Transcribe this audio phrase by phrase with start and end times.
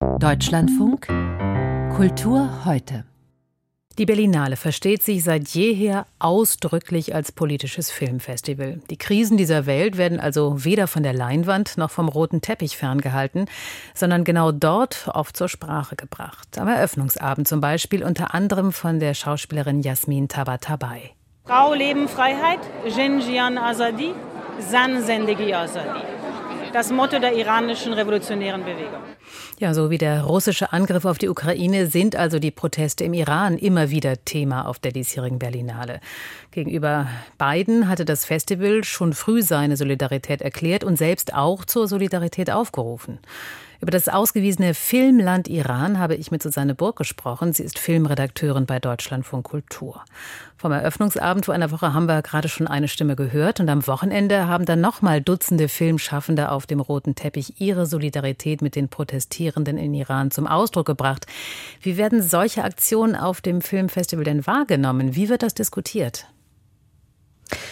[0.00, 1.08] Deutschlandfunk
[1.96, 3.04] Kultur heute.
[3.98, 8.80] Die Berlinale versteht sich seit jeher ausdrücklich als politisches Filmfestival.
[8.90, 13.46] Die Krisen dieser Welt werden also weder von der Leinwand noch vom roten Teppich ferngehalten,
[13.92, 16.58] sondern genau dort oft zur Sprache gebracht.
[16.58, 21.10] Am Eröffnungsabend zum Beispiel unter anderem von der Schauspielerin Jasmin Tabatabai.
[21.44, 24.14] Frau, Leben, Freiheit, Jinjian Azadi,
[24.60, 26.17] Zan Zendegi Azadi.
[26.72, 29.02] Das Motto der iranischen revolutionären Bewegung.
[29.58, 33.56] Ja, so wie der russische Angriff auf die Ukraine sind also die Proteste im Iran
[33.56, 36.00] immer wieder Thema auf der diesjährigen Berlinale.
[36.50, 42.50] Gegenüber Biden hatte das Festival schon früh seine Solidarität erklärt und selbst auch zur Solidarität
[42.50, 43.18] aufgerufen.
[43.80, 47.52] Über das ausgewiesene Filmland Iran habe ich mit Susanne Burg gesprochen.
[47.52, 50.04] Sie ist Filmredakteurin bei Deutschlandfunk Kultur.
[50.56, 54.48] Vom Eröffnungsabend vor einer Woche haben wir gerade schon eine Stimme gehört und am Wochenende
[54.48, 59.94] haben dann nochmal Dutzende Filmschaffende auf dem roten Teppich ihre Solidarität mit den Protestierenden in
[59.94, 61.26] Iran zum Ausdruck gebracht.
[61.80, 65.14] Wie werden solche Aktionen auf dem Filmfestival denn wahrgenommen?
[65.14, 66.26] Wie wird das diskutiert?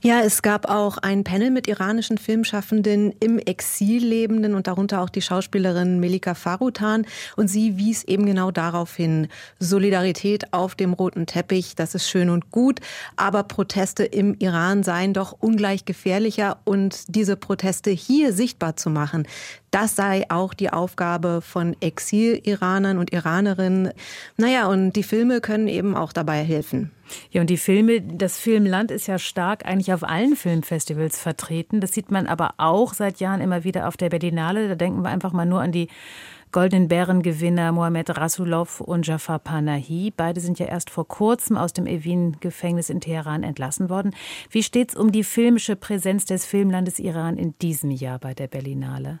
[0.00, 5.08] Ja, es gab auch ein Panel mit iranischen Filmschaffenden im Exil lebenden und darunter auch
[5.08, 7.04] die Schauspielerin Melika Farutan.
[7.36, 9.26] Und sie wies eben genau darauf hin,
[9.58, 12.80] Solidarität auf dem roten Teppich, das ist schön und gut,
[13.16, 19.26] aber Proteste im Iran seien doch ungleich gefährlicher und diese Proteste hier sichtbar zu machen,
[19.70, 23.92] das sei auch die Aufgabe von Exil-Iranern und Iranerinnen.
[24.36, 26.90] Naja, und die Filme können eben auch dabei helfen.
[27.30, 31.80] Ja, und die Filme, das Filmland ist ja stark eigentlich auf allen Filmfestivals vertreten.
[31.80, 34.68] Das sieht man aber auch seit Jahren immer wieder auf der Berlinale.
[34.68, 35.88] Da denken wir einfach mal nur an die
[36.50, 40.12] Goldenen Bärengewinner Mohamed Rasulov und Jafar Panahi.
[40.16, 44.14] Beide sind ja erst vor kurzem aus dem Evin-Gefängnis in Teheran entlassen worden.
[44.50, 48.48] Wie steht es um die filmische Präsenz des Filmlandes Iran in diesem Jahr bei der
[48.48, 49.20] Berlinale?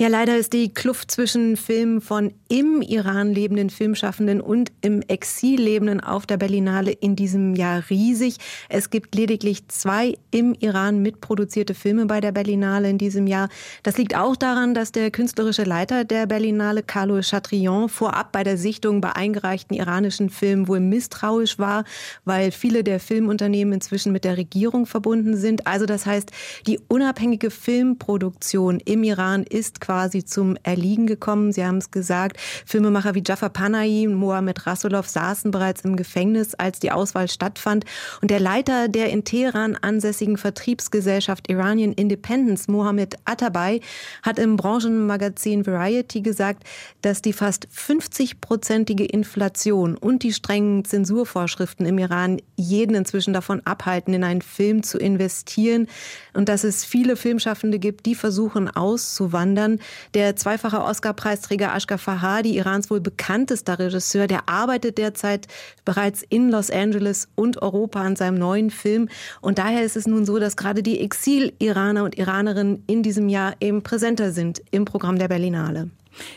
[0.00, 5.60] Ja, leider ist die Kluft zwischen Filmen von im Iran lebenden Filmschaffenden und im Exil
[5.60, 8.38] lebenden auf der Berlinale in diesem Jahr riesig.
[8.70, 13.50] Es gibt lediglich zwei im Iran mitproduzierte Filme bei der Berlinale in diesem Jahr.
[13.82, 18.56] Das liegt auch daran, dass der künstlerische Leiter der Berlinale, Carlo Chatrion, vorab bei der
[18.56, 21.84] Sichtung bei eingereichten iranischen Filmen wohl misstrauisch war,
[22.24, 25.66] weil viele der Filmunternehmen inzwischen mit der Regierung verbunden sind.
[25.66, 26.30] Also das heißt,
[26.66, 29.89] die unabhängige Filmproduktion im Iran ist quasi
[30.24, 31.52] zum Erliegen gekommen.
[31.52, 36.54] Sie haben es gesagt, Filmemacher wie Jafar Panahi und Mohamed Rasulov saßen bereits im Gefängnis,
[36.54, 37.84] als die Auswahl stattfand.
[38.22, 43.80] Und der Leiter der in Teheran ansässigen Vertriebsgesellschaft Iranian Independence, Mohamed Atabay,
[44.22, 46.62] hat im Branchenmagazin Variety gesagt,
[47.02, 54.14] dass die fast 50-prozentige Inflation und die strengen Zensurvorschriften im Iran jeden inzwischen davon abhalten,
[54.14, 55.88] in einen Film zu investieren
[56.32, 59.79] und dass es viele Filmschaffende gibt, die versuchen auszuwandern.
[60.14, 65.46] Der zweifache Oscar-Preisträger Ashgar Fahadi, Irans wohl bekanntester Regisseur, der arbeitet derzeit
[65.84, 69.08] bereits in Los Angeles und Europa an seinem neuen Film.
[69.40, 73.54] Und daher ist es nun so, dass gerade die Exil-Iraner und Iranerinnen in diesem Jahr
[73.60, 75.90] eben präsenter sind im Programm der Berlinale.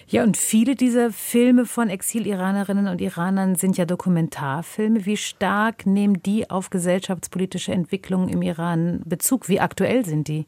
[0.07, 5.05] Ja, und viele dieser Filme von Exil-Iranerinnen und Iranern sind ja Dokumentarfilme.
[5.05, 9.49] Wie stark nehmen die auf gesellschaftspolitische Entwicklungen im Iran Bezug?
[9.49, 10.45] Wie aktuell sind die?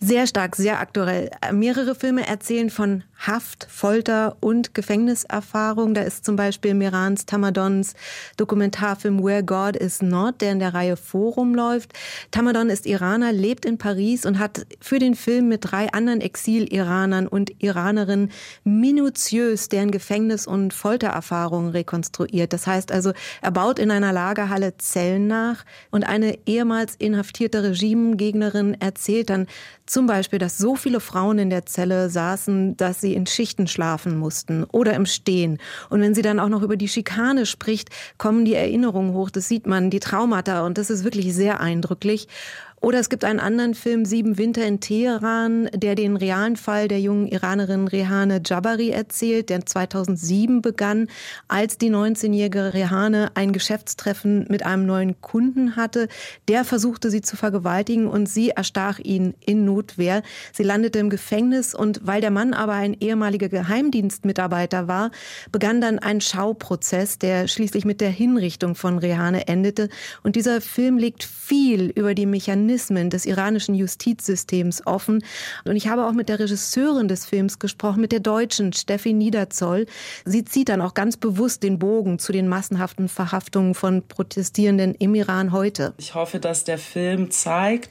[0.00, 1.30] Sehr stark, sehr aktuell.
[1.52, 5.94] Mehrere Filme erzählen von Haft, Folter und Gefängniserfahrung.
[5.94, 7.94] Da ist zum Beispiel Mirans Tamadons
[8.36, 11.92] Dokumentarfilm Where God Is Not, der in der Reihe Forum läuft.
[12.30, 17.26] Tamadon ist Iraner, lebt in Paris und hat für den Film mit drei anderen Exil-Iranern
[17.26, 18.30] und Iranerinnen
[18.64, 22.52] minutiös deren Gefängnis- und Foltererfahrungen rekonstruiert.
[22.52, 28.76] Das heißt also, er baut in einer Lagerhalle Zellen nach und eine ehemals inhaftierte Regimegegnerin
[28.80, 29.46] erzählt dann
[29.86, 34.18] zum Beispiel, dass so viele Frauen in der Zelle saßen, dass sie in Schichten schlafen
[34.18, 35.58] mussten oder im Stehen.
[35.90, 39.30] Und wenn sie dann auch noch über die Schikane spricht, kommen die Erinnerungen hoch.
[39.30, 40.66] Das sieht man, die Traumata.
[40.66, 42.26] Und das ist wirklich sehr eindrücklich.
[42.82, 47.00] Oder es gibt einen anderen Film, Sieben Winter in Teheran, der den realen Fall der
[47.00, 51.08] jungen Iranerin Rehane Jabari erzählt, der 2007 begann,
[51.48, 56.08] als die 19-jährige Rehane ein Geschäftstreffen mit einem neuen Kunden hatte.
[56.48, 60.22] Der versuchte sie zu vergewaltigen und sie erstach ihn in Notwehr.
[60.52, 65.10] Sie landete im Gefängnis und weil der Mann aber ein ehemaliger Geheimdienstmitarbeiter war,
[65.50, 69.88] begann dann ein Schauprozess, der schließlich mit der Hinrichtung von Rehane endete.
[70.22, 75.24] Und dieser Film legt viel über die Mechanismen Mechanismen des iranischen Justizsystems offen.
[75.64, 79.86] Und ich habe auch mit der Regisseurin des Films gesprochen, mit der Deutschen Steffi Niederzoll.
[80.24, 85.14] Sie zieht dann auch ganz bewusst den Bogen zu den massenhaften Verhaftungen von Protestierenden im
[85.14, 85.94] Iran heute.
[85.98, 87.90] Ich hoffe, dass der Film zeigt,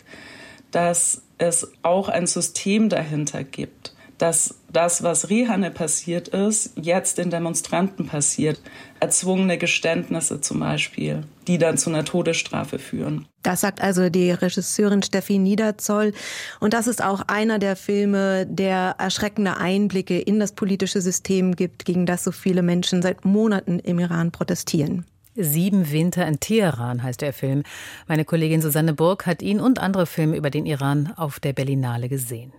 [0.72, 7.30] dass es auch ein System dahinter gibt dass das, was Rihanna passiert ist, jetzt den
[7.30, 8.62] Demonstranten passiert.
[9.00, 13.26] Erzwungene Geständnisse zum Beispiel, die dann zu einer Todesstrafe führen.
[13.44, 16.14] Das sagt also die Regisseurin Steffi Niederzoll.
[16.60, 21.86] Und das ist auch einer der Filme, der erschreckende Einblicke in das politische System gibt,
[21.86, 25.06] gegen das so viele Menschen seit Monaten im Iran protestieren.
[25.38, 27.64] Sieben Winter in Teheran heißt der Film.
[28.08, 32.08] Meine Kollegin Susanne Burg hat ihn und andere Filme über den Iran auf der Berlinale
[32.08, 32.54] gesehen.